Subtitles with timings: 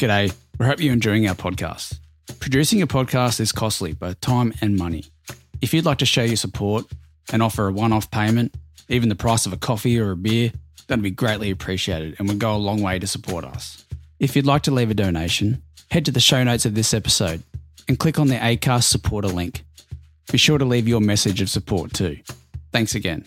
[0.00, 0.34] G'day.
[0.58, 1.98] We hope you're enjoying our podcast.
[2.38, 5.04] Producing a podcast is costly, both time and money.
[5.60, 6.86] If you'd like to show your support
[7.34, 8.54] and offer a one off payment,
[8.88, 10.52] even the price of a coffee or a beer,
[10.86, 13.84] that'd be greatly appreciated and would go a long way to support us.
[14.18, 17.42] If you'd like to leave a donation, head to the show notes of this episode
[17.86, 19.64] and click on the ACAST supporter link.
[20.32, 22.16] Be sure to leave your message of support too.
[22.72, 23.26] Thanks again.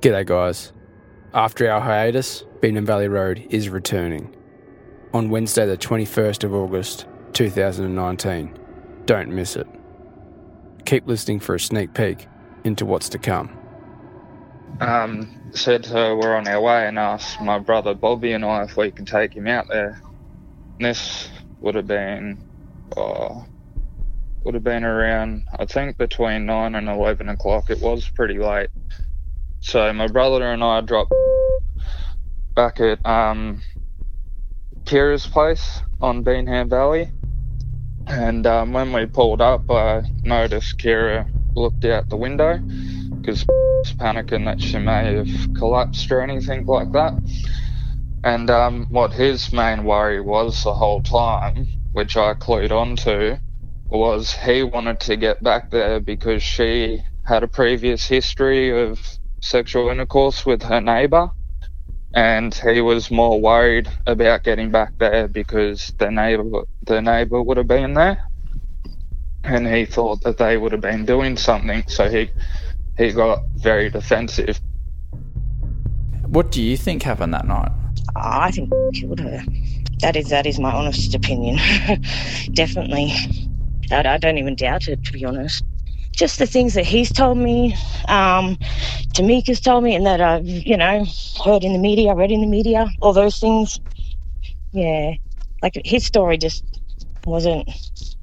[0.00, 0.72] G'day, guys.
[1.34, 4.34] After our hiatus, Beenham Valley Road is returning
[5.12, 8.58] on Wednesday, the 21st of August 2019.
[9.04, 9.66] Don't miss it.
[10.86, 12.26] Keep listening for a sneak peek
[12.64, 13.58] into what's to come.
[14.80, 18.78] um, said to we're on our way and asked my brother Bobby and I if
[18.78, 20.00] we could take him out there.
[20.78, 21.28] And this
[21.60, 22.42] would have been,
[22.96, 23.44] oh,
[24.44, 27.68] would have been around, I think between 9 and 11 o'clock.
[27.68, 28.70] It was pretty late.
[29.60, 31.12] So my brother and I dropped
[32.54, 33.62] back at um,
[34.84, 37.12] Kira's place on Beenham Valley.
[38.06, 42.58] And um, when we pulled up, I noticed Kira looked out the window
[43.20, 47.14] because was panicking that she may have collapsed or anything like that.
[48.24, 53.36] And um, what his main worry was the whole time, which I clued onto,
[53.88, 59.00] was he wanted to get back there because she had a previous history of
[59.40, 61.30] sexual intercourse with her neighbour.
[62.12, 67.56] And he was more worried about getting back there because the neighbour the neighbour would
[67.56, 68.20] have been there,
[69.44, 71.84] and he thought that they would have been doing something.
[71.86, 72.28] So he
[72.98, 74.60] he got very defensive.
[76.26, 77.70] What do you think happened that night?
[78.16, 79.42] I think killed her.
[80.00, 81.58] That is that is my honest opinion.
[82.52, 83.12] Definitely.
[83.90, 85.64] I, I don't even doubt it, to be honest.
[86.12, 87.76] Just the things that he's told me,
[88.08, 88.58] um,
[89.12, 91.04] Tamika's told me, and that I've, you know,
[91.44, 93.80] heard in the media, read in the media, all those things.
[94.72, 95.14] Yeah.
[95.62, 96.64] Like his story just
[97.24, 97.68] wasn't,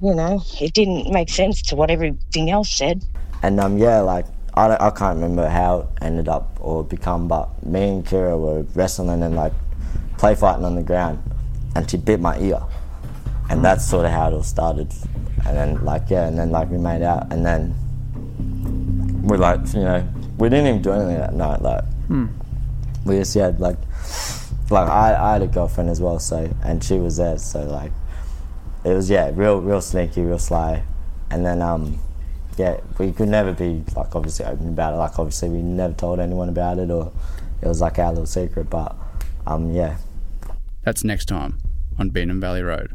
[0.00, 3.04] you know, it didn't make sense to what everything else said.
[3.42, 7.64] And um, yeah, like I, I can't remember how it ended up or become, but
[7.64, 9.52] me and Kira were wrestling and like
[10.16, 11.22] play fighting on the ground,
[11.76, 12.60] and she bit my ear,
[13.50, 14.92] and that's sort of how it all started.
[15.46, 17.72] And then like yeah, and then like we made out, and then
[19.22, 21.62] we like you know we didn't even do anything that night.
[21.62, 21.84] Like
[23.04, 23.76] we just yeah like
[24.70, 27.92] like I, I had a girlfriend as well, so and she was there, so like
[28.84, 30.82] it was yeah real real sneaky, real sly,
[31.30, 31.98] and then um
[32.58, 34.96] yeah, we could never be like obviously open about it.
[34.96, 37.12] Like obviously we never told anyone about it, or
[37.62, 38.68] it was like our little secret.
[38.68, 38.96] But
[39.46, 39.98] um, yeah,
[40.82, 41.58] That's next time
[41.98, 42.94] on Beenham Valley Road.